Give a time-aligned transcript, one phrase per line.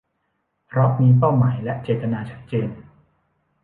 [0.67, 2.69] เพราะมีเป้าหมายและเจตนาชัดเจน